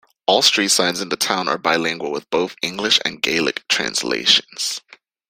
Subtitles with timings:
[0.25, 4.81] All street signs in the town are bilingual with both English and Gaelic translations.